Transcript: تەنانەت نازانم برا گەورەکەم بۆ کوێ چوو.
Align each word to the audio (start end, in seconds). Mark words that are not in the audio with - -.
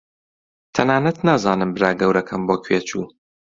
تەنانەت 0.75 1.17
نازانم 1.29 1.69
برا 1.75 1.91
گەورەکەم 2.01 2.41
بۆ 2.47 2.55
کوێ 2.63 2.79
چوو. 2.87 3.05